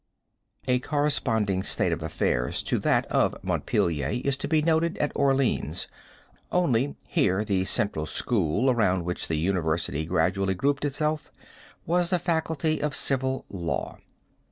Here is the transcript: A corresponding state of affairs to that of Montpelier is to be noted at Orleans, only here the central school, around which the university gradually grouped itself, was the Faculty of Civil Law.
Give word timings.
A 0.67 0.79
corresponding 0.79 1.61
state 1.61 1.91
of 1.91 2.01
affairs 2.01 2.63
to 2.63 2.79
that 2.79 3.05
of 3.11 3.35
Montpelier 3.43 4.07
is 4.25 4.35
to 4.37 4.47
be 4.47 4.63
noted 4.63 4.97
at 4.97 5.11
Orleans, 5.13 5.87
only 6.51 6.95
here 7.05 7.45
the 7.45 7.65
central 7.65 8.07
school, 8.07 8.71
around 8.71 9.05
which 9.05 9.27
the 9.27 9.37
university 9.37 10.07
gradually 10.07 10.55
grouped 10.55 10.85
itself, 10.85 11.31
was 11.85 12.09
the 12.09 12.17
Faculty 12.17 12.81
of 12.81 12.95
Civil 12.95 13.45
Law. 13.47 13.99